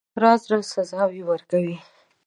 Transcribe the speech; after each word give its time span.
راز 0.21 0.41
راز 0.51 0.65
سزاوي 0.73 1.21
ورکوي. 1.25 1.77